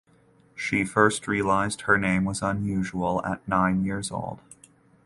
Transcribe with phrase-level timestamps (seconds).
[0.55, 4.39] She first realized her name was unusual at nine years old.